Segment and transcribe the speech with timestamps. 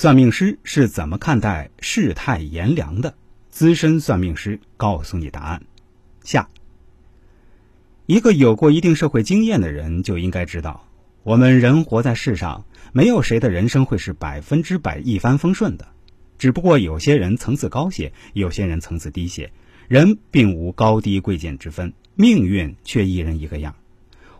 [0.00, 3.16] 算命师是怎么看待世态炎凉的？
[3.50, 5.64] 资深算命师告诉你答案。
[6.22, 6.48] 下，
[8.06, 10.86] 一个有过一定社会经验的人就应该知道，
[11.24, 15.88] 我们人活在世上，没有谁的人生会是百分之百一帆风顺的。
[16.38, 19.50] 只不过有些人层次高些，有些人层次低些。
[19.88, 23.74] 人并无高低贵贱之分，命运却一人一个样。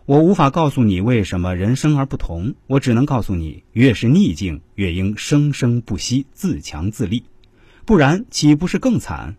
[0.09, 7.25] 我无法告诉你为什么人生而不同，我只能告诉你，越是逆境，越应生生不息，自强自立，
[7.85, 9.35] 不然岂不是更惨？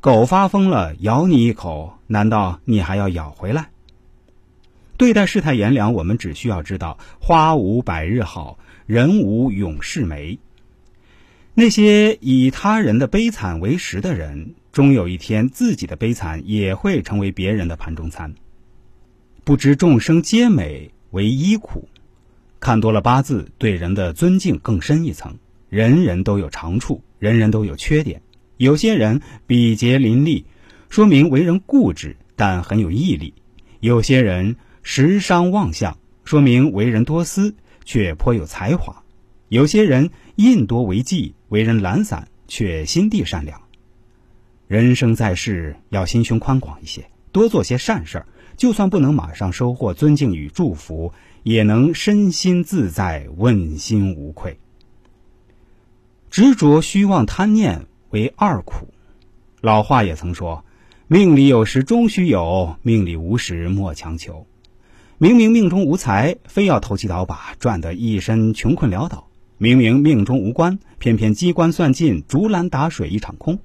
[0.00, 3.70] 狗发疯了，咬你一口，难道你还要咬回来？
[4.96, 10.40] 对待世态炎凉，我们只需要知道：花无百日好，人无永世美。
[11.54, 14.56] 那些以他人的悲惨为食的人。
[14.72, 18.34] 终有一天，自己的悲惨也会成为别人的盘中餐。
[19.44, 21.86] 不知众生皆美，唯一苦。
[22.60, 25.36] 看多了八字，对人的尊敬更深一层。
[25.68, 28.22] 人人都有长处，人人都有缺点。
[28.56, 30.46] 有些人比劫林立，
[30.88, 33.34] 说明为人固执，但很有毅力；
[33.80, 38.94] 有些人时伤妄相，说明为人多思，却颇有才华；
[39.50, 43.60] 有些人印多为忌，为人懒散，却心地善良。
[44.68, 48.26] 人生在世，要心胸宽广一些，多做些善事儿。
[48.56, 54.58] 就算不能马上收获尊敬与祝福，也能身心自在，问心无愧。
[56.30, 58.88] 执着、虚妄、贪念为二苦。
[59.60, 60.64] 老话也曾说
[61.06, 64.46] ：“命里有时终须有，命里无时莫强求。”
[65.16, 73.60] 明明命中无财，非要投机倒把，赚得一身穷困潦倒；明明命中无官，偏偏机关算尽，竹篮打水一场空。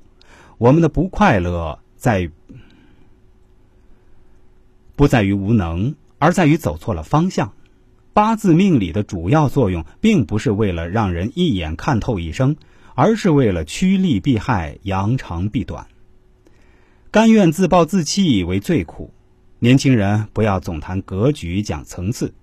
[0.59, 2.29] 我们的不快乐在
[4.99, 7.53] 不在于无能，而在于走错了方向。
[8.11, 12.57] 八字命理的主要作用，并不是为了让人一眼看透一生，
[12.95, 15.87] 而是为了趋利避害、扬长避短。
[17.11, 19.13] 甘愿自暴自弃为最苦。
[19.59, 22.33] 年轻人不要总谈格局、讲层次，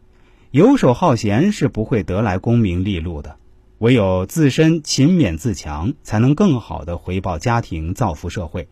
[0.51, 3.37] 游手好闲是不会得来功名利禄的。
[3.81, 8.67] 唯有自身勤勉自强，才能更好的回报家庭、造福社会。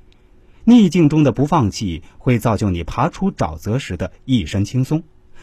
[0.65, 5.01] 逆境中的不放弃，会造就你爬出沼泽时的一身轻松；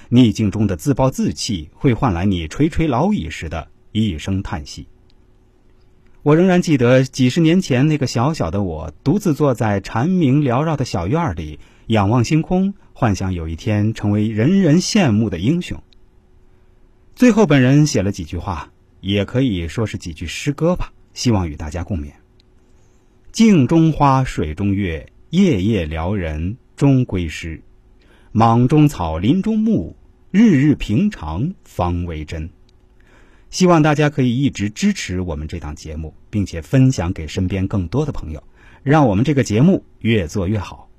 [0.09, 4.87] 逆境中的自暴自弃，会换来你垂垂老矣时的一声叹息。
[6.23, 15.81] 我仍然记得几十年前那个小小的我，独自坐在蝉鸣缭绕的小院里，仰望星空，幻想有一天成为人人羡慕的英雄。
[17.15, 18.71] 最后，本人写了几句话。
[19.01, 22.11] 也可以说是几句诗歌吧，希望与大家共勉。
[23.31, 27.61] 镜中花，水中月，夜夜撩人终归失。
[28.33, 29.95] 莽中草，林中木，
[30.31, 32.49] 日日平常方为真。
[33.49, 38.43] 希望大家可以一直支持我们这档节目，并且分享给身边更多的朋友，
[38.83, 40.90] 让我们这个节目越做越好。